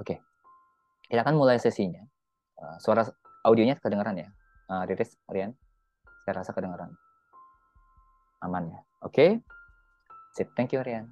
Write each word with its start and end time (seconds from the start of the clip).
Oke. 0.00 0.16
Kita 1.06 1.20
akan 1.20 1.36
mulai 1.36 1.60
sesinya. 1.60 2.00
Uh, 2.56 2.76
suara 2.80 3.04
audionya 3.44 3.76
kedengaran 3.76 4.16
ya? 4.16 4.28
Uh, 4.72 4.88
Riris, 4.88 5.14
Rian? 5.28 5.52
Saya 6.24 6.40
rasa 6.40 6.56
kedengaran. 6.56 6.88
Aman 8.40 8.72
ya? 8.72 8.80
Oke. 9.04 9.12
Okay. 9.12 9.30
Sip, 10.32 10.48
thank 10.56 10.72
you 10.72 10.80
Rian. 10.80 11.10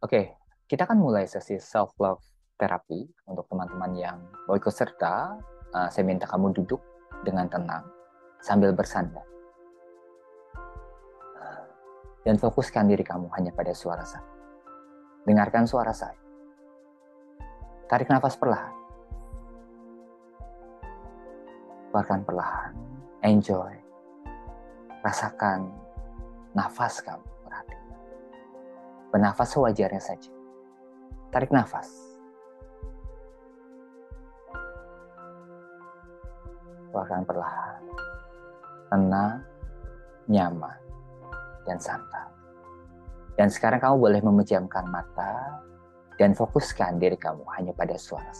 Oke, 0.00 0.12
okay. 0.12 0.24
kita 0.70 0.86
akan 0.86 1.02
mulai 1.02 1.26
sesi 1.26 1.58
self-love 1.58 2.22
terapi 2.56 3.10
untuk 3.26 3.50
teman-teman 3.50 3.92
yang 3.98 4.18
mau 4.46 4.54
ikut 4.54 4.70
serta. 4.70 5.34
Uh, 5.74 5.88
saya 5.90 6.06
minta 6.06 6.24
kamu 6.30 6.54
duduk 6.54 6.78
dengan 7.26 7.50
tenang 7.50 7.82
sambil 8.40 8.70
bersandar. 8.70 9.26
Dan 12.26 12.42
fokuskan 12.42 12.90
diri 12.90 13.06
kamu 13.06 13.30
hanya 13.38 13.54
pada 13.54 13.70
suara 13.70 14.02
saya. 14.02 14.26
Dengarkan 15.22 15.62
suara 15.62 15.94
saya. 15.94 16.25
Tarik 17.86 18.10
nafas 18.10 18.34
perlahan. 18.34 18.74
Keluarkan 21.94 22.20
perlahan. 22.26 22.72
Enjoy. 23.22 23.72
Rasakan 25.06 25.70
nafas 26.50 26.98
kamu. 26.98 27.22
Perhatikan. 27.46 27.98
Bernafas 29.14 29.48
sewajarnya 29.54 30.02
saja. 30.02 30.34
Tarik 31.30 31.54
nafas. 31.54 31.86
Keluarkan 36.90 37.22
perlahan. 37.22 37.80
Tenang, 38.90 39.34
nyaman, 40.26 40.78
dan 41.62 41.78
santai. 41.78 42.26
Dan 43.38 43.46
sekarang 43.46 43.78
kamu 43.78 43.94
boleh 44.00 44.20
memejamkan 44.26 44.90
mata 44.90 45.62
dan 46.16 46.32
fokuskan 46.32 46.96
diri 46.96 47.16
kamu 47.16 47.44
hanya 47.56 47.72
pada 47.76 47.96
suara. 48.00 48.32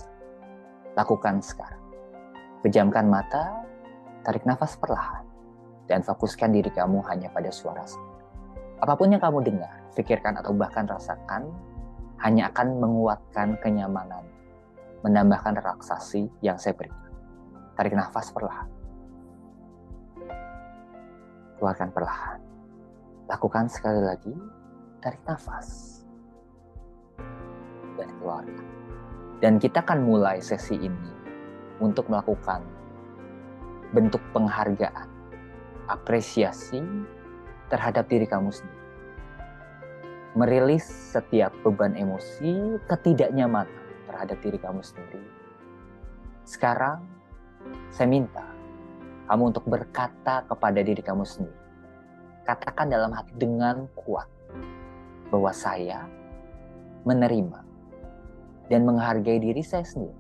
Lakukan 0.97 1.45
sekarang. 1.45 1.85
Pejamkan 2.65 3.07
mata, 3.07 3.63
tarik 4.25 4.49
nafas 4.49 4.81
perlahan, 4.81 5.23
dan 5.87 6.01
fokuskan 6.01 6.57
diri 6.57 6.73
kamu 6.73 7.05
hanya 7.07 7.29
pada 7.31 7.53
suara. 7.53 7.85
Apa 8.81 8.97
pun 8.97 9.13
yang 9.13 9.21
kamu 9.21 9.45
dengar, 9.45 9.77
pikirkan 9.93 10.41
atau 10.41 10.57
bahkan 10.57 10.89
rasakan, 10.89 11.53
hanya 12.25 12.49
akan 12.49 12.81
menguatkan 12.81 13.61
kenyamanan, 13.61 14.25
menambahkan 15.05 15.61
relaksasi 15.61 16.33
yang 16.41 16.57
saya 16.57 16.73
berikan. 16.73 17.13
Tarik 17.77 17.93
nafas 17.93 18.33
perlahan. 18.33 18.69
Keluarkan 21.61 21.89
perlahan. 21.93 22.41
Lakukan 23.29 23.69
sekali 23.69 24.01
lagi, 24.01 24.33
tarik 25.05 25.21
nafas 25.29 25.96
dan 27.97 28.09
keluarga. 28.21 28.65
Dan 29.41 29.61
kita 29.61 29.85
akan 29.85 30.05
mulai 30.05 30.41
sesi 30.41 30.77
ini 30.81 31.13
untuk 31.81 32.09
melakukan 32.09 32.65
bentuk 33.93 34.21
penghargaan, 34.33 35.09
apresiasi 35.89 36.81
terhadap 37.69 38.09
diri 38.09 38.25
kamu 38.25 38.49
sendiri. 38.49 38.85
Merilis 40.37 40.85
setiap 40.85 41.53
beban 41.65 41.97
emosi, 41.97 42.77
ketidaknyamanan 42.89 43.73
terhadap 44.05 44.37
diri 44.45 44.61
kamu 44.61 44.85
sendiri. 44.85 45.25
Sekarang, 46.45 47.03
saya 47.91 48.07
minta 48.07 48.45
kamu 49.27 49.51
untuk 49.51 49.67
berkata 49.67 50.47
kepada 50.47 50.81
diri 50.85 51.03
kamu 51.03 51.27
sendiri. 51.27 51.59
Katakan 52.47 52.87
dalam 52.87 53.11
hati 53.11 53.35
dengan 53.35 53.91
kuat 53.99 54.31
bahwa 55.35 55.51
saya 55.51 56.07
menerima 57.03 57.66
dan 58.67 58.83
menghargai 58.83 59.39
diri 59.39 59.63
saya 59.63 59.87
sendiri 59.87 60.19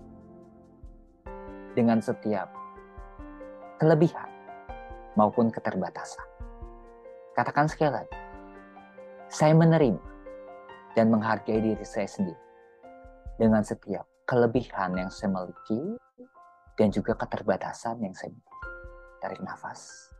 dengan 1.75 1.99
setiap 2.01 2.49
kelebihan 3.77 4.31
maupun 5.19 5.53
keterbatasan. 5.53 6.25
Katakan 7.37 7.69
sekali 7.69 8.01
lagi, 8.01 8.19
saya 9.29 9.53
menerima 9.53 10.01
dan 10.97 11.13
menghargai 11.13 11.61
diri 11.61 11.85
saya 11.85 12.09
sendiri 12.09 12.41
dengan 13.37 13.61
setiap 13.61 14.09
kelebihan 14.25 14.97
yang 14.97 15.13
saya 15.13 15.37
miliki 15.37 16.01
dan 16.81 16.89
juga 16.89 17.13
keterbatasan 17.19 18.01
yang 18.01 18.17
saya 18.17 18.33
miliki. 18.33 18.57
Tarik 19.21 19.41
nafas. 19.45 20.13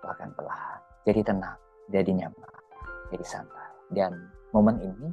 Bahkan 0.00 0.30
perlahan. 0.34 0.80
Jadi 1.02 1.20
tenang, 1.26 1.58
jadi 1.90 2.10
nyaman, 2.14 2.52
jadi 3.10 3.24
santai. 3.26 3.70
Dan 3.90 4.12
momen 4.54 4.78
ini 4.78 5.10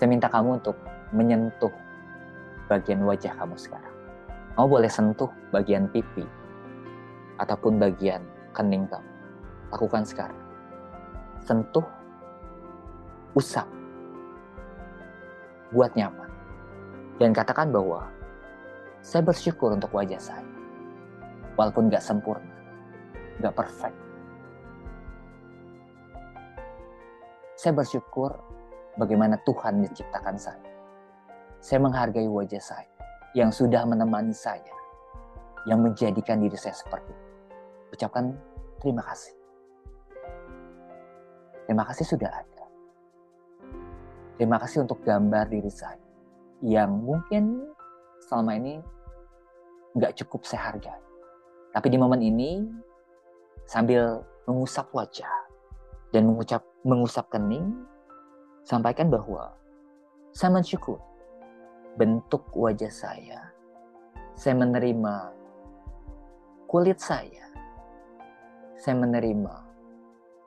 saya 0.00 0.16
minta 0.16 0.32
kamu 0.32 0.64
untuk 0.64 0.80
menyentuh 1.12 1.68
bagian 2.72 3.04
wajah 3.04 3.36
kamu 3.36 3.52
sekarang. 3.60 3.92
Kamu 4.56 4.64
boleh 4.64 4.88
sentuh 4.88 5.28
bagian 5.52 5.92
pipi 5.92 6.24
ataupun 7.36 7.76
bagian 7.76 8.24
kening 8.56 8.88
kamu. 8.88 9.04
Lakukan 9.68 10.08
sekarang. 10.08 10.40
Sentuh, 11.44 11.84
usap, 13.36 13.68
buat 15.68 15.92
nyaman. 15.92 16.32
Dan 17.20 17.36
katakan 17.36 17.68
bahwa 17.68 18.08
saya 19.04 19.20
bersyukur 19.20 19.76
untuk 19.76 19.92
wajah 19.92 20.16
saya. 20.16 20.48
Walaupun 21.60 21.92
gak 21.92 22.00
sempurna, 22.00 22.56
gak 23.44 23.52
perfect. 23.52 24.00
Saya 27.60 27.76
bersyukur 27.76 28.49
bagaimana 28.98 29.38
Tuhan 29.46 29.84
menciptakan 29.84 30.36
saya. 30.38 30.70
Saya 31.60 31.78
menghargai 31.84 32.26
wajah 32.26 32.62
saya 32.62 32.90
yang 33.36 33.52
sudah 33.52 33.84
menemani 33.84 34.32
saya, 34.32 34.74
yang 35.68 35.84
menjadikan 35.84 36.40
diri 36.40 36.56
saya 36.56 36.74
seperti 36.74 37.12
itu. 37.12 37.26
Ucapkan 37.94 38.32
terima 38.80 39.04
kasih. 39.04 39.34
Terima 41.68 41.84
kasih 41.86 42.06
sudah 42.06 42.30
ada. 42.32 42.66
Terima 44.40 44.56
kasih 44.56 44.88
untuk 44.88 45.04
gambar 45.04 45.52
diri 45.52 45.68
saya 45.68 46.00
yang 46.64 46.92
mungkin 46.96 47.70
selama 48.24 48.56
ini 48.56 48.80
nggak 49.96 50.16
cukup 50.24 50.48
saya 50.48 50.72
hargai. 50.72 51.02
Tapi 51.70 51.86
di 51.92 51.98
momen 52.00 52.24
ini 52.24 52.64
sambil 53.68 54.24
mengusap 54.48 54.90
wajah 54.90 55.30
dan 56.10 56.26
mengucap 56.26 56.64
mengusap 56.82 57.28
kening, 57.30 57.86
sampaikan 58.64 59.08
bahwa 59.08 59.54
saya 60.30 60.54
mensyukur 60.54 61.00
bentuk 61.98 62.46
wajah 62.54 62.92
saya. 62.92 63.50
Saya 64.38 64.56
menerima 64.56 65.14
kulit 66.70 67.02
saya. 67.02 67.50
Saya 68.80 68.96
menerima 68.96 69.54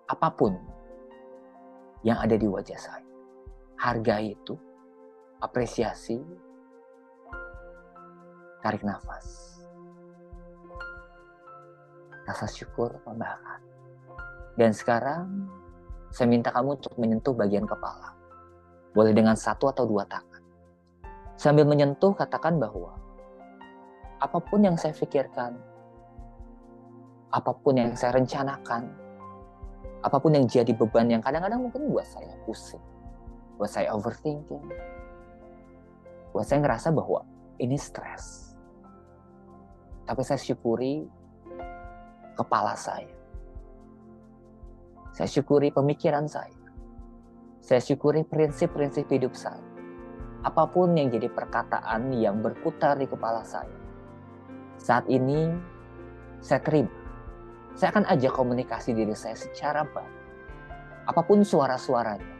apa 0.09 0.29
pun 0.34 0.57
yang 2.01 2.18
ada 2.18 2.34
di 2.34 2.47
wajah 2.50 2.79
saya. 2.79 3.12
Harga 3.78 4.24
itu, 4.24 4.56
apresiasi, 5.44 6.18
tarik 8.63 8.81
nafas. 8.81 9.59
Rasa 12.24 12.47
syukur 12.47 13.03
pembahas. 13.03 13.59
Dan 14.56 14.72
sekarang 14.72 15.51
saya 16.13 16.29
minta 16.29 16.53
kamu 16.53 16.78
untuk 16.78 16.94
menyentuh 17.01 17.34
bagian 17.34 17.66
kepala. 17.66 18.13
Boleh 18.94 19.18
dengan 19.18 19.34
satu 19.34 19.74
atau 19.74 19.90
dua 19.90 20.06
tangan. 20.06 20.46
Sambil 21.34 21.66
menyentuh, 21.66 22.13
katakan 22.13 22.62
bahwa 22.62 22.94
apa 24.22 24.38
pun 24.38 24.62
yang 24.62 24.78
saya 24.78 24.94
pikirkan, 24.94 25.57
apa 27.34 27.50
pun 27.50 27.74
yang 27.81 27.97
saya 27.97 28.13
rencanakan, 28.13 28.94
apa 30.06 30.18
pun 30.22 30.38
yang 30.38 30.46
jadi 30.46 30.69
beban 30.78 31.09
yang 31.09 31.25
kadang-kadang 31.25 31.66
mungkin 31.66 31.90
buat 31.90 32.06
saya 32.06 32.38
pusing, 32.45 32.85
buat 33.57 33.74
saya 33.74 33.90
overthinking, 33.98 34.69
buat 36.30 36.45
saya 36.45 36.62
ngerasa 36.62 36.94
bahwa 36.94 37.25
ini 37.57 37.74
stres. 37.74 38.54
Tapi 40.06 40.21
saya 40.21 40.38
syukuri 40.38 41.09
kepala 42.38 42.77
saya 42.77 43.23
saya 45.13 45.30
syukuri 45.30 45.69
pemikiran 45.69 46.25
saya. 46.25 46.57
Saya 47.62 47.77
syukuri 47.86 48.25
prinsip-prinsip 48.25 49.06
hidup 49.13 49.38
saya. 49.38 49.62
Apa 50.42 50.65
pun 50.65 50.98
yang 50.98 51.13
jadi 51.13 51.30
perkataan 51.30 52.10
yang 52.18 52.42
berputar 52.42 52.98
di 52.98 53.06
kepala 53.06 53.45
saya. 53.45 53.69
Saat 54.81 55.06
ini 55.07 55.54
saya 56.42 56.60
terima. 56.65 56.89
Saya 57.77 57.94
akan 57.94 58.10
ajak 58.10 58.33
komunikasi 58.33 58.98
diri 58.98 59.13
saya 59.13 59.38
secara 59.38 59.86
baik. 59.86 60.13
Apa 61.06 61.21
pun 61.21 61.45
suara-suaranya. 61.45 62.33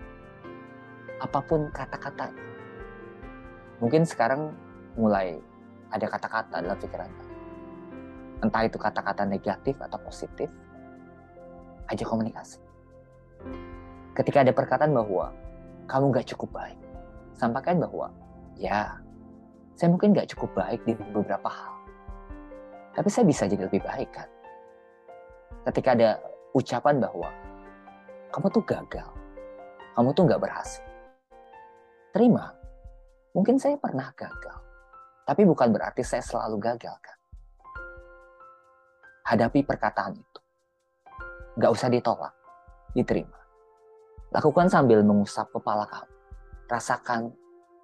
Apa 1.21 1.45
pun 1.45 1.69
kata-katanya. 1.69 2.41
Mungkin 3.85 4.01
sekarang 4.01 4.49
mulai 4.97 5.37
ada 5.93 6.09
kata-kata 6.09 6.57
dalam 6.57 6.77
pikiran 6.81 7.09
Entah 8.43 8.65
itu 8.65 8.75
kata-kata 8.75 9.23
negatif 9.23 9.77
atau 9.79 9.95
positif, 10.03 10.51
aja 11.87 12.03
komunikasi. 12.03 12.62
Ketika 14.13 14.45
ada 14.45 14.53
perkataan 14.53 14.93
bahwa 14.93 15.33
kamu 15.89 16.13
gak 16.13 16.27
cukup 16.35 16.49
baik. 16.53 16.79
Sampaikan 17.33 17.81
bahwa, 17.81 18.13
ya, 18.55 19.01
saya 19.73 19.89
mungkin 19.89 20.13
gak 20.13 20.29
cukup 20.31 20.53
baik 20.53 20.85
di 20.85 20.93
beberapa 20.93 21.49
hal. 21.49 21.73
Tapi 22.93 23.09
saya 23.09 23.25
bisa 23.25 23.49
jadi 23.49 23.65
lebih 23.65 23.81
baik 23.81 24.09
kan. 24.13 24.29
Ketika 25.65 25.97
ada 25.97 26.09
ucapan 26.53 27.01
bahwa, 27.01 27.29
kamu 28.29 28.47
tuh 28.53 28.63
gagal, 28.63 29.09
kamu 29.97 30.09
tuh 30.13 30.23
gak 30.29 30.41
berhasil. 30.41 30.85
Terima, 32.13 32.53
mungkin 33.33 33.57
saya 33.57 33.73
pernah 33.81 34.13
gagal. 34.13 34.61
Tapi 35.23 35.41
bukan 35.47 35.73
berarti 35.73 36.05
saya 36.05 36.21
selalu 36.21 36.61
gagal 36.61 36.95
kan. 37.01 37.17
Hadapi 39.23 39.65
perkataan 39.65 40.13
itu. 40.19 40.41
Gak 41.57 41.71
usah 41.73 41.89
ditolak, 41.89 42.33
diterima. 42.93 43.37
Lakukan 44.33 44.69
sambil 44.69 45.05
mengusap 45.05 45.49
kepala 45.53 45.85
kamu. 45.85 46.13
Rasakan, 46.69 47.21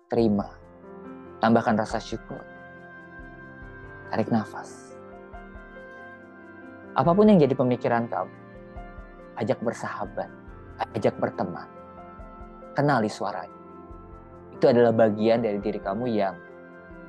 terima. 0.09 0.49
Tambahkan 1.37 1.77
rasa 1.77 2.01
syukur. 2.01 2.41
Tarik 4.09 4.33
nafas. 4.33 4.97
Apa 6.97 7.13
pun 7.13 7.29
yang 7.29 7.37
jadi 7.37 7.53
pemikiran 7.53 8.09
kamu, 8.09 8.33
ajak 9.37 9.61
bersahabat, 9.61 10.29
ajak 10.97 11.13
berteman. 11.21 11.69
Kenali 12.73 13.07
suaranya. 13.07 13.61
Itu 14.57 14.67
adalah 14.67 14.91
bagian 14.91 15.45
dari 15.45 15.61
diri 15.61 15.79
kamu 15.79 16.05
yang 16.09 16.35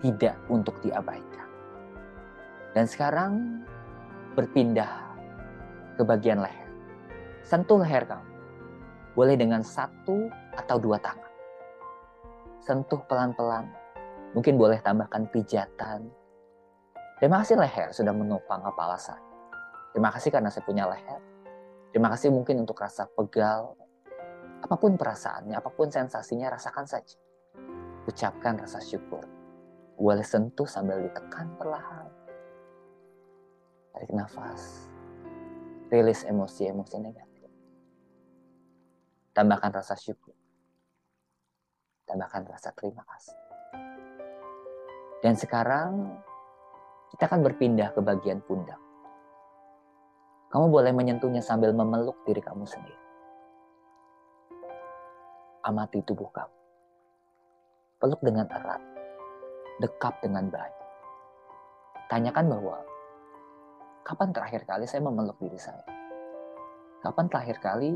tidak 0.04 0.36
untuk 0.46 0.78
diabaikan. 0.84 1.48
Dan 2.70 2.86
sekarang 2.86 3.32
berpindah 4.38 5.10
ke 5.98 6.02
bagian 6.06 6.38
leher. 6.38 6.69
Sentuh 7.50 7.82
leher 7.82 8.06
kamu. 8.06 8.30
Boleh 9.18 9.34
dengan 9.34 9.58
satu 9.66 10.30
atau 10.54 10.78
dua 10.78 11.02
tangan. 11.02 11.26
Sentuh 12.62 13.02
pelan-pelan. 13.10 13.66
Mungkin 14.38 14.54
boleh 14.54 14.78
tambahkan 14.78 15.26
pijatan. 15.34 16.06
Terima 17.18 17.42
kasih 17.42 17.58
leher 17.58 17.90
sudah 17.90 18.14
menopang 18.14 18.62
kepala 18.62 18.94
saya. 18.94 19.18
Terima 19.90 20.14
kasih 20.14 20.30
karena 20.30 20.46
saya 20.46 20.62
punya 20.62 20.86
leher. 20.86 21.18
Terima 21.90 22.06
kasih 22.14 22.30
mungkin 22.30 22.62
untuk 22.62 22.78
rasa 22.78 23.10
pegal. 23.10 23.74
Apa 24.62 24.78
pun 24.78 24.94
perasaannya, 24.94 25.58
apa 25.58 25.74
pun 25.74 25.90
sensasinya, 25.90 26.54
rasakan 26.54 26.86
saja. 26.86 27.18
Ucapkan 28.06 28.62
rasa 28.62 28.78
syukur. 28.78 29.26
Boleh 29.98 30.22
sentuh 30.22 30.70
sambil 30.70 31.02
ditekan 31.02 31.50
perlahan 31.58 32.06
Tarik 33.90 34.14
nafas. 34.14 34.86
Rilis 35.90 36.22
emosi-emosi 36.22 36.96
negatif. 37.02 37.29
Tambahkan 39.30 39.70
rasa 39.70 39.94
syukur. 39.94 40.34
Tambahkan 42.06 42.42
rasa 42.50 42.74
terima 42.74 43.06
kasih. 43.06 43.38
Dan 45.22 45.38
sekarang 45.38 46.18
kita 47.14 47.30
akan 47.30 47.46
berpindah 47.46 47.94
ke 47.94 48.00
bagian 48.02 48.42
pundak. 48.42 48.80
Kamu 50.50 50.66
boleh 50.66 50.90
menyentuhnya 50.90 51.38
sambil 51.38 51.70
memeluk 51.70 52.18
diri 52.26 52.42
kamu 52.42 52.66
sendiri. 52.66 52.98
Amati 55.62 56.02
tubuh 56.02 56.26
kamu. 56.34 56.56
Peluk 58.02 58.20
dengan 58.24 58.50
erat. 58.50 58.82
Dekap 59.78 60.18
dengan 60.18 60.50
baik. 60.50 60.76
Tanyakan 62.10 62.50
bahwa 62.50 62.82
kapan 64.02 64.34
terakhir 64.34 64.66
kali 64.66 64.90
saya 64.90 65.06
memeluk 65.06 65.38
diri 65.38 65.60
saya? 65.60 65.86
Kapan 67.04 67.30
terakhir 67.30 67.62
kali 67.62 67.94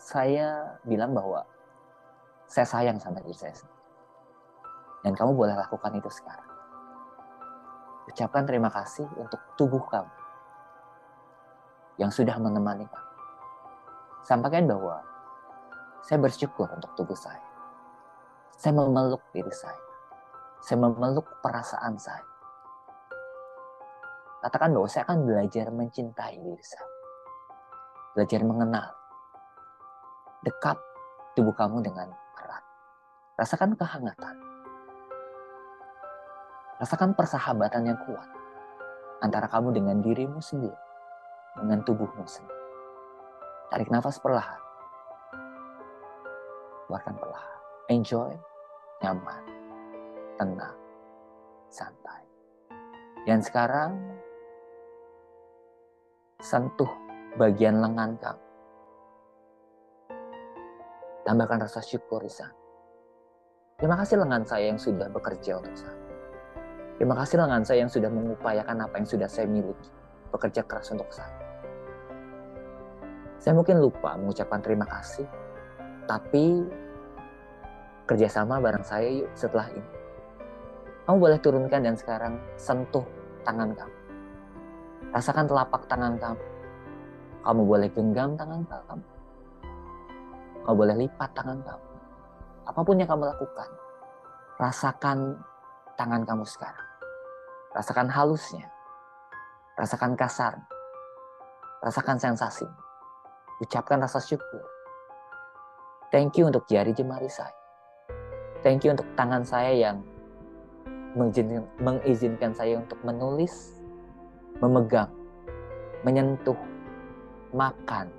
saya 0.00 0.80
bilang 0.88 1.12
bahwa 1.12 1.44
saya 2.48 2.64
sayang 2.64 2.96
sama 2.96 3.20
diri 3.20 3.36
saya 3.36 3.52
sendiri. 3.52 3.84
Dan 5.04 5.12
kamu 5.12 5.36
boleh 5.36 5.54
lakukan 5.56 5.92
itu 5.92 6.08
sekarang. 6.08 6.48
Ucapkan 8.08 8.48
terima 8.48 8.72
kasih 8.72 9.04
untuk 9.20 9.38
tubuh 9.60 9.84
kamu 9.86 10.12
yang 12.00 12.08
sudah 12.08 12.34
menemani 12.40 12.88
kamu. 12.88 13.12
Sampaikan 14.24 14.64
bahwa 14.66 15.04
saya 16.00 16.18
bersyukur 16.20 16.66
untuk 16.72 16.90
tubuh 16.96 17.16
saya. 17.16 17.44
Saya 18.56 18.76
memeluk 18.76 19.20
diri 19.32 19.52
saya. 19.52 19.78
Saya 20.60 20.80
memeluk 20.80 21.28
perasaan 21.44 21.96
saya. 21.96 22.24
Katakan 24.40 24.72
bahwa 24.72 24.88
saya 24.88 25.04
akan 25.08 25.28
belajar 25.28 25.68
mencintai 25.68 26.36
diri 26.40 26.64
saya. 26.64 26.88
Belajar 28.16 28.40
mengenal. 28.44 28.99
Dekat 30.40 30.80
tubuh 31.36 31.52
kamu 31.52 31.84
dengan 31.84 32.08
erat. 32.40 32.64
Rasakan 33.36 33.76
kehangatan. 33.76 34.36
Rasakan 36.80 37.12
persahabatan 37.12 37.92
yang 37.92 37.98
kuat 38.08 38.24
antara 39.20 39.44
kamu 39.52 39.76
dengan 39.76 40.00
dirimu 40.00 40.40
sendiri, 40.40 40.80
dengan 41.60 41.84
tubuhmu 41.84 42.24
sendiri. 42.24 42.60
Tarik 43.68 43.92
nafas 43.92 44.16
perlahan. 44.16 44.60
Keluarkan 46.88 47.14
perlahan. 47.20 47.58
Enjoy, 47.92 48.32
nyaman, 49.04 49.44
tenang, 50.40 50.78
santai. 51.68 52.24
Dan 53.28 53.44
sekarang 53.44 53.94
sentuh 56.40 56.88
bagian 57.36 57.78
lengan 57.84 58.16
kamu. 58.18 58.49
Tambahkan 61.24 61.60
rasa 61.60 61.84
syukur 61.84 62.24
di 62.24 62.32
sana. 62.32 62.56
Terima 63.76 63.96
kasih 63.96 64.20
lengan 64.20 64.44
saya 64.44 64.72
yang 64.72 64.80
sudah 64.80 65.08
bekerja 65.08 65.60
untuk 65.60 65.76
saya. 65.76 65.96
Terima 67.00 67.16
kasih 67.16 67.40
lengan 67.40 67.64
saya 67.64 67.78
yang 67.84 67.92
sudah 67.92 68.12
mengupayakan 68.12 68.76
apa 68.76 68.94
yang 69.00 69.08
sudah 69.08 69.28
saya 69.28 69.48
miliki. 69.48 69.88
Bekerja 70.32 70.60
keras 70.68 70.92
untuk 70.92 71.08
saya. 71.08 71.32
Saya 73.40 73.56
mungkin 73.56 73.80
lupa 73.80 74.20
mengucapkan 74.20 74.60
terima 74.60 74.84
kasih. 74.84 75.24
Tapi 76.04 76.60
kerjasama 78.04 78.60
bareng 78.60 78.84
saya 78.84 79.24
yuk 79.24 79.32
setelah 79.32 79.72
ini. 79.72 79.90
Kamu 81.08 81.16
boleh 81.16 81.40
turunkan 81.40 81.80
dan 81.80 81.96
sekarang 81.96 82.36
sentuh 82.60 83.08
tangan 83.48 83.72
kamu. 83.72 83.96
Rasakan 85.16 85.48
telapak 85.48 85.88
tangan 85.88 86.20
kamu. 86.20 86.44
Kamu 87.40 87.62
boleh 87.64 87.88
genggam 87.96 88.36
tangan 88.36 88.60
kamu. 88.68 89.19
Kamu 90.64 90.76
boleh 90.76 90.96
lipat 91.06 91.30
tangan 91.32 91.58
kamu. 91.64 91.86
Apa 92.68 92.80
pun 92.84 92.96
yang 93.00 93.08
kamu 93.08 93.24
lakukan, 93.26 93.70
rasakan 94.60 95.40
tangan 95.96 96.22
kamu 96.22 96.44
sekarang. 96.46 96.88
Rasakan 97.72 98.08
halusnya. 98.12 98.66
Rasakan 99.78 100.12
kasar. 100.14 100.54
Rasakan 101.80 102.16
sensasi. 102.20 102.68
Ucapkan 103.60 104.00
rasa 104.00 104.20
syukur. 104.20 104.64
Thank 106.10 106.36
you 106.36 106.50
untuk 106.50 106.66
jari 106.66 106.90
jemari 106.92 107.30
saya. 107.30 107.54
Thank 108.60 108.84
you 108.84 108.92
untuk 108.92 109.08
tangan 109.16 109.46
saya 109.46 109.72
yang 109.72 110.04
mengizinkan, 111.16 111.64
mengizinkan 111.80 112.52
saya 112.52 112.76
untuk 112.76 112.98
menulis, 113.06 113.78
memegang, 114.60 115.08
menyentuh, 116.04 116.58
makan, 117.54 118.10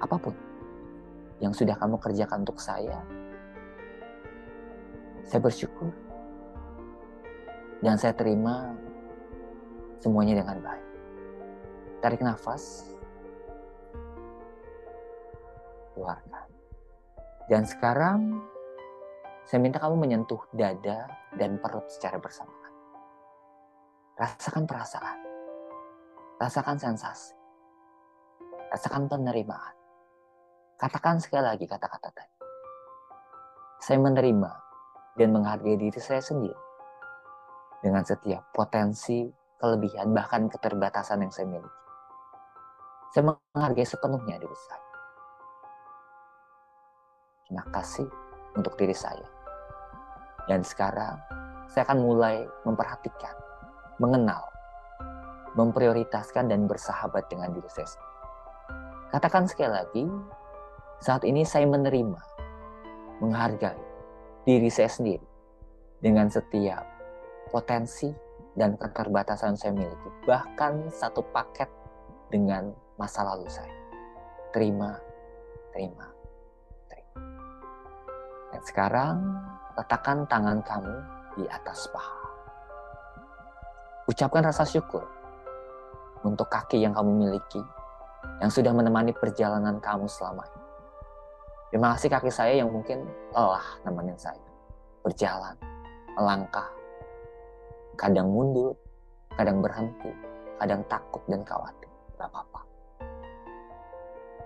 apa 0.00 0.16
pun 0.20 0.34
yang 1.40 1.52
sudah 1.52 1.76
kamu 1.76 2.00
kerjakan 2.00 2.42
untuk 2.42 2.56
saya, 2.56 3.00
saya 5.26 5.40
bersyukur 5.42 5.90
dan 7.84 8.00
saya 8.00 8.16
terima 8.16 8.72
semuanya 10.00 10.40
dengan 10.40 10.58
baik. 10.64 10.86
Tarik 12.00 12.20
nafas, 12.24 12.94
keluarkan. 15.92 16.48
Dan 17.46 17.62
sekarang 17.62 18.20
saya 19.46 19.62
minta 19.62 19.78
kamu 19.78 19.94
menyentuh 19.94 20.42
dada 20.50 21.06
dan 21.36 21.60
perut 21.62 21.86
secara 21.86 22.18
bersamaan. 22.18 22.72
Rasakan 24.16 24.64
perasaan. 24.64 25.18
Rasakan 26.40 26.76
sensasi. 26.80 27.36
Rasakan 28.72 29.06
penerimaan. 29.06 29.75
Katakan 30.76 31.16
sekali 31.16 31.40
lagi 31.40 31.64
kata-kata 31.64 32.12
tadi. 32.12 32.36
Saya 33.80 33.96
menerima 33.96 34.52
dan 35.16 35.32
menghargai 35.32 35.80
diri 35.80 35.96
saya 35.96 36.20
sendiri. 36.20 36.52
Dengan 37.80 38.04
setiap 38.04 38.52
potensi, 38.52 39.24
kelebihan, 39.56 40.12
bahkan 40.12 40.52
keterbatasan 40.52 41.24
yang 41.24 41.32
saya 41.32 41.48
miliki. 41.48 41.82
Saya 43.16 43.32
menghargai 43.32 43.88
sepenuhnya 43.88 44.36
diri 44.36 44.58
saya. 44.68 44.84
Terima 47.48 47.64
kasih 47.72 48.08
untuk 48.52 48.76
diri 48.76 48.92
saya. 48.92 49.24
Dan 50.44 50.60
sekarang 50.60 51.16
saya 51.72 51.88
akan 51.88 52.04
mulai 52.04 52.44
memperhatikan 52.68 53.32
mengenal, 53.96 54.44
memprioritaskan 55.56 56.52
dan 56.52 56.68
bersahabat 56.68 57.32
dengan 57.32 57.56
diri 57.56 57.70
saya. 57.72 57.88
Katakan 59.08 59.48
sekali 59.48 59.72
lagi, 59.72 60.04
saat 60.96 61.22
ini 61.28 61.44
saya 61.44 61.68
menerima, 61.68 62.20
menghargai 63.20 63.76
diri 64.48 64.70
saya 64.72 64.88
sendiri 64.88 65.26
dengan 66.00 66.30
setiap 66.32 66.86
potensi 67.52 68.08
dan 68.56 68.74
keterbatasan 68.80 69.54
saya 69.54 69.76
miliki. 69.76 70.08
Bahkan 70.24 70.88
satu 70.88 71.20
paket 71.30 71.68
dengan 72.32 72.72
masa 72.96 73.22
lalu 73.22 73.44
saya. 73.46 73.72
Terima, 74.56 74.96
terima, 75.76 76.08
terima. 76.88 77.20
Dan 78.56 78.62
sekarang 78.64 79.16
letakkan 79.76 80.24
tangan 80.24 80.58
kamu 80.64 80.96
di 81.36 81.44
atas 81.52 81.84
paha. 81.92 82.24
Ucapkan 84.08 84.48
rasa 84.48 84.64
syukur 84.64 85.04
untuk 86.24 86.48
kaki 86.48 86.80
yang 86.80 86.96
kamu 86.96 87.28
miliki, 87.28 87.60
yang 88.40 88.48
sudah 88.48 88.72
menemani 88.72 89.12
perjalanan 89.12 89.76
kamu 89.82 90.08
selama 90.08 90.46
ini. 90.46 90.65
Terima 91.66 91.98
kasih 91.98 92.06
kaki 92.06 92.30
saya 92.30 92.54
yang 92.62 92.70
mungkin 92.70 93.02
lelah 93.34 93.66
nemenin 93.82 94.14
saya. 94.14 94.38
Berjalan, 95.02 95.58
melangkah, 96.14 96.70
kadang 97.98 98.30
mundur, 98.30 98.78
kadang 99.34 99.58
berhenti, 99.58 100.14
kadang 100.62 100.86
takut 100.86 101.22
dan 101.26 101.42
khawatir. 101.42 101.90
Gak 102.14 102.30
apa-apa. 102.30 102.60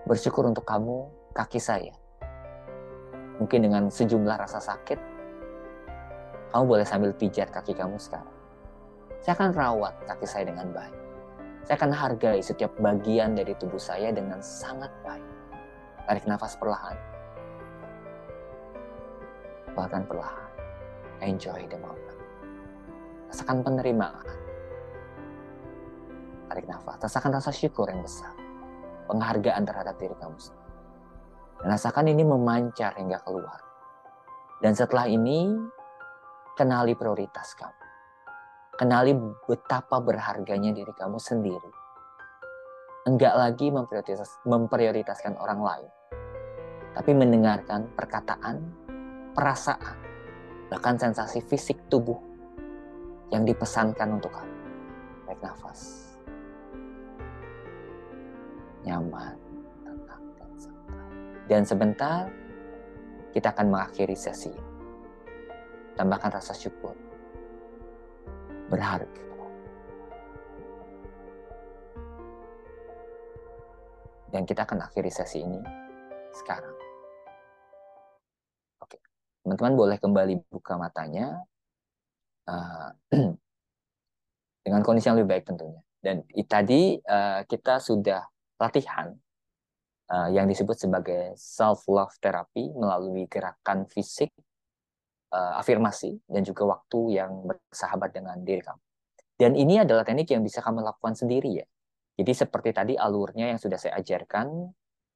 Bersyukur 0.09 0.49
untuk 0.49 0.65
kamu, 0.65 1.05
kaki 1.37 1.61
saya. 1.61 1.93
Mungkin 3.37 3.69
dengan 3.69 3.89
sejumlah 3.93 4.37
rasa 4.41 4.57
sakit, 4.57 4.99
kamu 6.51 6.63
boleh 6.67 6.85
sambil 6.85 7.13
pijat 7.13 7.53
kaki 7.53 7.77
kamu 7.77 8.01
sekarang. 8.01 8.33
Saya 9.21 9.37
akan 9.37 9.49
rawat 9.53 9.93
kaki 10.09 10.25
saya 10.25 10.49
dengan 10.49 10.73
baik. 10.73 10.97
Saya 11.69 11.77
akan 11.77 11.93
hargai 11.93 12.41
setiap 12.41 12.73
bagian 12.81 13.37
dari 13.37 13.53
tubuh 13.61 13.77
saya 13.77 14.09
dengan 14.09 14.41
sangat 14.41 14.89
baik. 15.05 15.40
Tarik 16.07 16.25
nafas 16.29 16.57
perlahan. 16.57 16.97
Bahkan 19.73 20.03
perlahan. 20.05 20.51
Enjoy 21.21 21.61
the 21.69 21.77
moment. 21.77 22.19
Rasakan 23.29 23.63
penerimaan. 23.63 24.27
Tarik 26.51 26.65
nafas. 26.67 26.97
Rasakan 26.99 27.31
rasa 27.37 27.51
syukur 27.53 27.87
yang 27.87 28.03
besar. 28.03 28.33
Penghargaan 29.07 29.63
terhadap 29.63 29.95
diri 30.01 30.15
kamu 30.17 30.37
sendiri. 30.37 30.75
Dan 31.61 31.67
rasakan 31.77 32.05
ini 32.09 32.23
memancar 32.25 32.97
hingga 32.97 33.21
keluar. 33.21 33.61
Dan 34.61 34.73
setelah 34.73 35.05
ini, 35.09 35.53
kenali 36.57 36.93
prioritas 36.93 37.53
kamu 37.57 37.81
Kenali 38.81 39.13
betapa 39.45 40.01
berharganya 40.01 40.73
diri 40.73 40.89
kamu 40.97 41.21
sendiri. 41.21 41.80
Enggak 43.01 43.33
lagi 43.33 43.73
memprioritas, 43.73 44.37
memprioritaskan 44.45 45.33
orang 45.41 45.61
lain. 45.65 45.89
Tapi 46.93 47.11
mendengarkan 47.17 47.89
perkataan, 47.97 48.61
perasaan, 49.33 49.97
bahkan 50.69 51.01
sensasi 51.01 51.41
fisik 51.41 51.89
tubuh 51.89 52.19
yang 53.33 53.41
dipesankan 53.41 54.21
untuk 54.21 54.29
kamu. 54.29 54.57
Baik 55.25 55.41
nafas. 55.41 55.81
Nyaman, 58.85 59.37
tenang, 59.81 60.25
dan 60.37 60.51
santai. 60.61 61.09
Dan 61.49 61.61
sebentar, 61.65 62.21
kita 63.33 63.49
akan 63.49 63.71
mengakhiri 63.71 64.13
sesi. 64.13 64.53
Tambahkan 65.97 66.37
rasa 66.37 66.53
syukur 66.53 66.93
berharga. 68.69 69.30
Dan 74.31 74.47
kita 74.47 74.63
akan 74.63 74.87
akhiri 74.87 75.11
sesi 75.11 75.43
ini 75.43 75.59
sekarang. 76.31 76.71
Oke, 78.79 78.97
teman-teman 79.43 79.75
boleh 79.75 79.97
kembali 79.99 80.33
buka 80.47 80.79
matanya 80.79 81.43
uh, 82.47 82.95
dengan 84.65 84.81
kondisi 84.87 85.11
yang 85.11 85.19
lebih 85.19 85.35
baik 85.35 85.45
tentunya. 85.51 85.83
Dan 86.01 86.23
tadi 86.47 86.97
uh, 86.97 87.43
kita 87.43 87.77
sudah 87.77 88.23
latihan 88.57 89.11
uh, 90.09 90.29
yang 90.31 90.47
disebut 90.47 90.79
sebagai 90.79 91.35
self 91.35 91.85
love 91.91 92.15
therapy 92.23 92.71
melalui 92.73 93.27
gerakan 93.27 93.85
fisik 93.85 94.31
uh, 95.35 95.59
afirmasi 95.59 96.19
dan 96.25 96.41
juga 96.47 96.65
waktu 96.71 97.19
yang 97.19 97.45
bersahabat 97.45 98.15
dengan 98.15 98.39
diri 98.41 98.63
kamu. 98.63 98.81
Dan 99.35 99.51
ini 99.57 99.81
adalah 99.81 100.05
teknik 100.05 100.29
yang 100.29 100.45
bisa 100.45 100.61
kamu 100.61 100.85
lakukan 100.85 101.17
sendiri 101.17 101.65
ya. 101.65 101.67
Jadi 102.21 102.37
seperti 102.37 102.69
tadi 102.69 102.93
alurnya 102.93 103.49
yang 103.49 103.57
sudah 103.57 103.81
saya 103.81 103.97
ajarkan, 103.97 104.69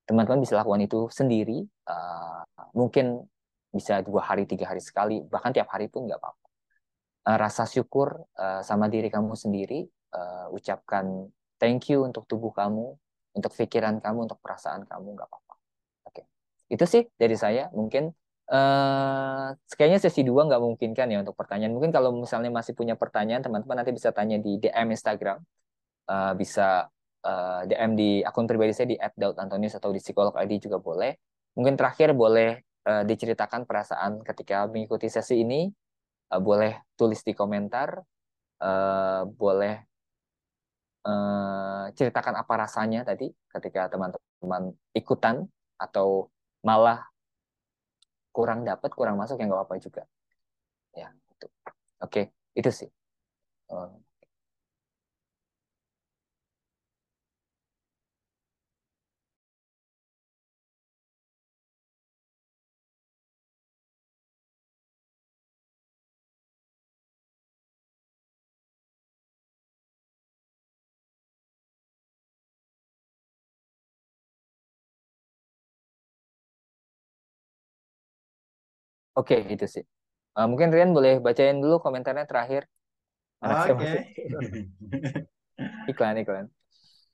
teman-teman 0.09 0.41
bisa 0.41 0.57
lakukan 0.57 0.81
itu 0.81 1.05
sendiri. 1.13 1.61
Uh, 1.85 2.41
mungkin 2.73 3.21
bisa 3.69 4.01
dua 4.01 4.25
hari, 4.25 4.49
tiga 4.49 4.73
hari 4.73 4.81
sekali, 4.81 5.21
bahkan 5.29 5.53
tiap 5.53 5.69
hari 5.69 5.85
pun 5.85 6.09
nggak 6.09 6.17
apa-apa. 6.17 6.47
Uh, 7.29 7.37
rasa 7.37 7.69
syukur 7.69 8.25
uh, 8.41 8.65
sama 8.65 8.89
diri 8.89 9.13
kamu 9.13 9.37
sendiri, 9.37 9.85
uh, 10.17 10.49
ucapkan 10.49 11.29
thank 11.61 11.93
you 11.93 12.01
untuk 12.01 12.25
tubuh 12.25 12.49
kamu, 12.49 12.97
untuk 13.37 13.53
pikiran 13.53 14.01
kamu, 14.01 14.25
untuk 14.25 14.41
perasaan 14.41 14.89
kamu, 14.89 15.13
nggak 15.13 15.29
apa-apa. 15.29 15.53
Oke, 16.09 16.09
okay. 16.09 16.25
itu 16.73 16.85
sih 16.89 17.05
dari 17.21 17.37
saya. 17.37 17.69
Mungkin 17.69 18.09
Uh, 18.45 19.57
kayaknya 19.73 19.97
sesi 19.97 20.21
dua 20.21 20.45
nggak 20.45 20.61
mungkin 20.61 20.93
kan 20.93 21.09
ya 21.09 21.17
untuk 21.17 21.33
pertanyaan. 21.33 21.73
Mungkin 21.73 21.89
kalau 21.89 22.13
misalnya 22.13 22.53
masih 22.53 22.77
punya 22.77 22.93
pertanyaan, 22.93 23.41
teman-teman 23.41 23.81
nanti 23.81 23.89
bisa 23.89 24.13
tanya 24.13 24.37
di 24.37 24.61
DM 24.61 24.93
Instagram. 24.93 25.41
Uh, 26.05 26.37
bisa 26.37 26.85
eh, 27.25 27.61
DM 27.65 27.91
di 27.97 28.09
akun 28.21 28.45
pribadi 28.45 28.71
saya 28.71 28.87
di 28.93 28.97
@daudantonius 28.97 29.75
atau 29.81 29.89
di 29.89 29.99
psikolog 29.99 30.37
ID 30.37 30.69
juga 30.69 30.77
boleh. 30.77 31.17
Mungkin 31.57 31.79
terakhir 31.79 32.11
boleh 32.11 32.59
uh, 32.83 33.07
diceritakan 33.07 33.63
perasaan 33.63 34.19
ketika 34.27 34.67
mengikuti 34.67 35.07
sesi 35.07 35.39
ini. 35.39 35.71
Uh, 36.27 36.41
boleh 36.41 36.83
tulis 36.99 37.21
di 37.23 37.33
komentar. 37.33 38.03
Boleh 39.35 39.83
ceritakan 41.93 42.33
apa 42.39 42.53
rasanya 42.65 43.05
tadi 43.05 43.29
ketika 43.29 43.91
teman-teman 43.93 44.73
ikutan 44.95 45.45
atau 45.77 46.33
malah 46.65 47.05
kurang 48.33 48.65
dapat 48.65 48.89
kurang 48.95 49.19
masuk 49.21 49.37
yang 49.37 49.53
nggak 49.53 49.69
apa-apa 49.69 49.77
juga 49.77 50.03
ya 50.97 51.13
itu 51.13 51.47
oke 52.01 52.21
itu 52.55 52.71
sih. 52.71 52.89
Oke, 79.15 79.39
itu 79.47 79.65
sih. 79.65 79.83
Uh, 80.35 80.47
mungkin 80.51 80.67
Rian 80.69 80.91
boleh 80.91 81.23
bacain 81.23 81.55
dulu 81.63 81.79
komentarnya 81.79 82.27
terakhir. 82.27 82.67
Oke. 83.39 83.71
Okay. 83.71 83.97
iklan, 85.91 86.19
iklan. 86.19 86.45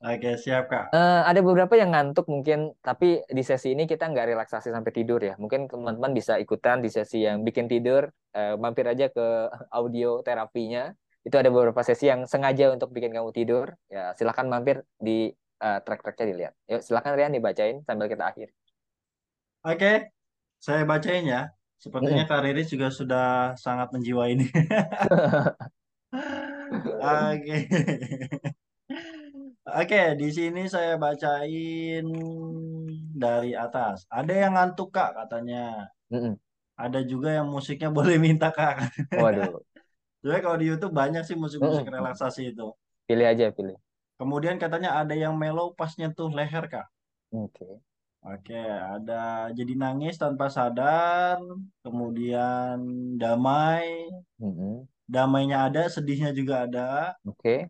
Oke, 0.02 0.34
siap 0.34 0.66
Kak. 0.66 0.90
Uh, 0.90 1.22
ada 1.22 1.38
beberapa 1.38 1.78
yang 1.78 1.94
ngantuk 1.94 2.26
mungkin, 2.26 2.74
tapi 2.82 3.22
di 3.30 3.42
sesi 3.46 3.70
ini 3.70 3.86
kita 3.86 4.10
nggak 4.10 4.34
relaksasi 4.34 4.74
sampai 4.74 4.90
tidur 4.90 5.22
ya. 5.22 5.38
Mungkin 5.38 5.70
teman-teman 5.70 6.10
bisa 6.10 6.42
ikutan 6.42 6.82
di 6.82 6.90
sesi 6.90 7.22
yang 7.22 7.46
bikin 7.46 7.70
tidur, 7.70 8.10
uh, 8.34 8.58
mampir 8.58 8.82
aja 8.90 9.06
ke 9.06 9.26
audio 9.78 10.18
terapinya. 10.26 10.90
Itu 11.22 11.38
ada 11.38 11.54
beberapa 11.54 11.86
sesi 11.86 12.10
yang 12.10 12.26
sengaja 12.26 12.74
untuk 12.74 12.90
bikin 12.90 13.14
kamu 13.14 13.30
tidur. 13.30 13.78
Ya, 13.86 14.10
silakan 14.18 14.50
mampir 14.50 14.82
di 14.98 15.30
uh, 15.62 15.78
track-tracknya 15.86 16.26
dilihat. 16.34 16.54
Yuk, 16.66 16.82
silakan 16.82 17.14
Rian 17.14 17.30
dibacain 17.30 17.86
sambil 17.86 18.10
kita 18.10 18.26
akhir. 18.26 18.50
Oke, 19.62 20.10
saya 20.58 20.82
bacain 20.82 21.22
ya. 21.30 21.54
Sepertinya 21.82 22.22
Kak 22.30 22.46
Riris 22.46 22.70
juga 22.70 22.94
sudah 22.94 23.58
sangat 23.58 23.90
menjiwai 23.90 24.38
ini. 24.38 24.46
Oke. 27.26 27.58
Oke, 29.66 30.02
di 30.14 30.28
sini 30.30 30.70
saya 30.70 30.94
bacain 30.94 32.06
dari 33.18 33.58
atas. 33.58 34.06
Ada 34.06 34.46
yang 34.46 34.54
ngantuk 34.54 34.94
Kak 34.94 35.26
katanya. 35.26 35.90
Ada 36.78 37.02
juga 37.02 37.34
yang 37.34 37.50
musiknya 37.50 37.90
boleh 37.98 38.14
minta 38.22 38.54
Kak. 38.54 38.86
Waduh. 39.18 39.58
Jadi 40.22 40.38
kalau 40.38 40.56
di 40.62 40.70
YouTube 40.70 40.94
banyak 40.94 41.26
sih 41.26 41.34
musik-musik 41.34 41.82
relaksasi 41.82 42.54
itu. 42.54 42.70
Pilih 43.10 43.26
aja, 43.26 43.50
pilih. 43.50 43.74
Kemudian 44.22 44.54
katanya 44.54 45.02
ada 45.02 45.18
yang 45.18 45.34
mellow 45.34 45.74
pas 45.74 45.90
nyentuh 45.98 46.30
leher 46.30 46.62
Kak. 46.70 46.86
Oke. 47.34 47.58
Okay. 47.58 47.74
Oke, 48.22 48.54
ada 48.54 49.50
jadi 49.50 49.74
nangis 49.74 50.14
tanpa 50.14 50.46
sadar, 50.46 51.42
kemudian 51.82 52.78
damai, 53.18 54.06
mm-hmm. 54.38 54.86
damainya 55.10 55.66
ada, 55.66 55.90
sedihnya 55.90 56.30
juga 56.30 56.62
ada. 56.62 57.18
Oke. 57.26 57.66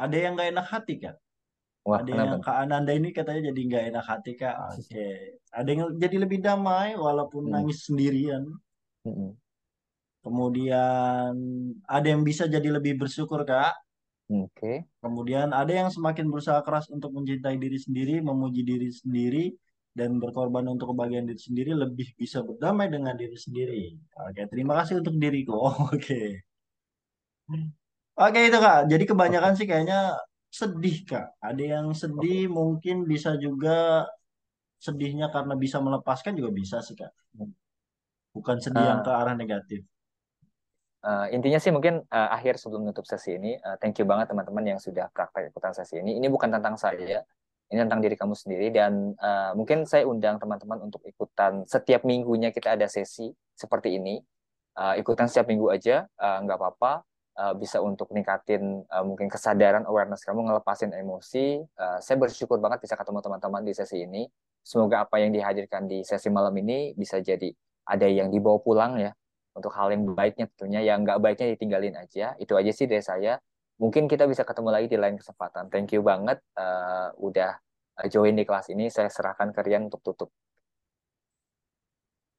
Ada 0.00 0.16
yang 0.16 0.32
gak 0.32 0.48
enak 0.48 0.66
hati 0.72 0.94
kan? 0.96 1.16
Wah, 1.88 2.04
ada 2.04 2.12
kenapa? 2.12 2.24
yang 2.28 2.40
Kak 2.44 2.56
Ananda 2.60 2.92
ini 2.92 3.08
katanya 3.16 3.42
jadi 3.48 3.60
nggak 3.64 3.84
enak 3.96 4.04
hati 4.04 4.32
Kak. 4.36 4.56
Oke. 4.76 4.84
Okay. 4.92 5.16
Ada 5.48 5.68
yang 5.72 5.82
jadi 5.96 6.16
lebih 6.20 6.38
damai 6.44 6.92
walaupun 7.00 7.48
hmm. 7.48 7.52
nangis 7.56 7.88
sendirian. 7.88 8.44
Hmm. 9.08 9.32
Kemudian 10.20 11.32
ada 11.88 12.06
yang 12.06 12.20
bisa 12.20 12.44
jadi 12.44 12.68
lebih 12.68 13.00
bersyukur 13.00 13.48
Kak. 13.48 13.72
Oke. 14.28 14.44
Okay. 14.52 14.76
Kemudian 15.00 15.56
ada 15.56 15.72
yang 15.72 15.88
semakin 15.88 16.28
berusaha 16.28 16.60
keras 16.60 16.92
untuk 16.92 17.16
mencintai 17.16 17.56
diri 17.56 17.80
sendiri, 17.80 18.20
memuji 18.20 18.60
diri 18.60 18.92
sendiri, 18.92 19.56
dan 19.96 20.20
berkorban 20.20 20.68
untuk 20.68 20.92
kebahagiaan 20.92 21.26
diri 21.26 21.40
sendiri 21.40 21.72
lebih 21.72 22.12
bisa 22.14 22.44
berdamai 22.44 22.92
dengan 22.92 23.16
diri 23.16 23.34
sendiri. 23.34 23.96
Oke, 24.28 24.44
terima 24.52 24.78
kasih 24.78 25.00
untuk 25.00 25.16
diriku. 25.16 25.56
Oh, 25.56 25.74
Oke. 25.96 26.44
Oke 28.18 28.40
itu 28.44 28.58
kak. 28.60 28.92
Jadi 28.92 29.04
kebanyakan 29.08 29.52
sih 29.56 29.64
kayaknya 29.64 30.14
sedih 30.52 31.08
kak. 31.08 31.32
Ada 31.40 31.80
yang 31.80 31.86
sedih 31.96 32.46
okay. 32.46 32.52
mungkin 32.52 32.96
bisa 33.08 33.34
juga 33.40 34.04
sedihnya 34.78 35.32
karena 35.34 35.58
bisa 35.58 35.80
melepaskan 35.80 36.36
juga 36.36 36.50
bisa 36.52 36.84
sih 36.84 36.92
kak. 36.92 37.10
Bukan 38.36 38.60
sedih 38.60 38.84
uh, 38.84 38.88
yang 38.92 39.00
ke 39.00 39.10
arah 39.10 39.34
negatif. 39.34 39.82
Uh, 40.98 41.30
intinya 41.30 41.62
sih 41.62 41.70
mungkin 41.70 42.02
uh, 42.10 42.28
akhir 42.34 42.58
sebelum 42.58 42.82
menutup 42.82 43.06
sesi 43.06 43.38
ini, 43.38 43.54
uh, 43.62 43.78
thank 43.78 43.94
you 44.02 44.06
banget 44.06 44.34
teman-teman 44.34 44.74
yang 44.74 44.78
sudah 44.82 45.06
praktek 45.14 45.54
ikutan 45.54 45.70
sesi 45.70 46.02
ini. 46.02 46.18
Ini 46.18 46.26
bukan 46.26 46.50
tentang 46.50 46.74
saya, 46.74 47.22
ini 47.70 47.78
tentang 47.78 48.02
diri 48.02 48.18
kamu 48.18 48.34
sendiri 48.34 48.74
dan 48.74 49.14
uh, 49.22 49.54
mungkin 49.54 49.86
saya 49.86 50.10
undang 50.10 50.42
teman-teman 50.42 50.82
untuk 50.82 51.06
ikutan 51.06 51.62
setiap 51.70 52.02
minggunya 52.02 52.50
kita 52.50 52.74
ada 52.74 52.90
sesi 52.90 53.30
seperti 53.54 53.94
ini. 53.94 54.18
Uh, 54.74 54.98
ikutan 54.98 55.30
setiap 55.30 55.46
minggu 55.46 55.70
aja, 55.70 56.06
uh, 56.18 56.38
nggak 56.42 56.58
apa-apa 56.58 57.06
uh, 57.38 57.54
bisa 57.54 57.78
untuk 57.78 58.10
ningkatin 58.10 58.82
uh, 58.90 59.02
mungkin 59.06 59.30
kesadaran 59.30 59.86
awareness 59.86 60.26
kamu 60.26 60.50
ngelepasin 60.50 60.90
emosi. 60.98 61.62
Uh, 61.78 61.98
saya 62.02 62.18
bersyukur 62.18 62.58
banget 62.58 62.82
bisa 62.82 62.98
ketemu 62.98 63.22
teman-teman 63.22 63.62
di 63.62 63.70
sesi 63.70 64.02
ini. 64.02 64.26
Semoga 64.66 65.06
apa 65.06 65.22
yang 65.22 65.30
dihadirkan 65.30 65.86
di 65.86 66.02
sesi 66.02 66.26
malam 66.26 66.52
ini 66.58 66.92
bisa 66.98 67.22
jadi 67.22 67.54
ada 67.88 68.04
yang 68.04 68.28
dibawa 68.28 68.60
pulang 68.60 69.00
ya 69.00 69.16
untuk 69.58 69.74
hal 69.74 69.90
yang 69.90 70.06
baiknya 70.14 70.46
tentunya 70.54 70.80
yang 70.86 71.02
nggak 71.02 71.18
baiknya 71.18 71.52
ditinggalin 71.54 71.94
aja. 71.98 72.38
Itu 72.38 72.54
aja 72.54 72.70
sih 72.70 72.86
dari 72.86 73.02
saya. 73.02 73.36
Mungkin 73.78 74.10
kita 74.10 74.26
bisa 74.26 74.42
ketemu 74.42 74.70
lagi 74.74 74.86
di 74.90 74.98
lain 74.98 75.18
kesempatan. 75.18 75.70
Thank 75.70 75.94
you 75.94 76.02
banget 76.02 76.42
uh, 76.58 77.14
udah 77.18 77.58
join 78.10 78.34
di 78.34 78.46
kelas 78.46 78.70
ini. 78.70 78.90
Saya 78.90 79.10
serahkan 79.10 79.50
ke 79.50 79.60
Rian 79.62 79.90
untuk 79.90 80.02
tutup 80.02 80.30